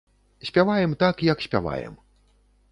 [0.49, 1.93] Спяваем так, як спяваем.